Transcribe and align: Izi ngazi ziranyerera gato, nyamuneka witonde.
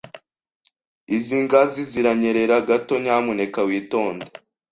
Izi 1.15 1.37
ngazi 1.43 1.81
ziranyerera 1.91 2.57
gato, 2.67 2.93
nyamuneka 3.03 3.59
witonde. 3.67 4.25